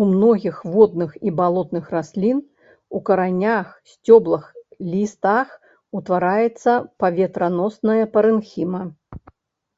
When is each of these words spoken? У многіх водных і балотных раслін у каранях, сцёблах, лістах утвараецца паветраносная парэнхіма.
У 0.00 0.06
многіх 0.08 0.56
водных 0.72 1.12
і 1.28 1.30
балотных 1.40 1.84
раслін 1.96 2.42
у 2.98 3.00
каранях, 3.08 3.70
сцёблах, 3.92 4.44
лістах 4.92 5.54
утвараецца 6.00 6.72
паветраносная 7.06 8.04
парэнхіма. 8.18 8.82